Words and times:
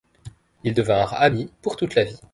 Ils 0.63 0.73
devinrent 0.73 1.13
amis 1.13 1.51
pour 1.61 1.75
toute 1.75 1.93
la 1.93 2.05
vie. 2.05 2.17